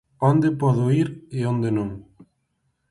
Onde 0.29 0.47
podo 0.61 0.85
ir 1.01 1.09
e 1.37 1.39
onde 1.51 1.69
non? 1.77 1.89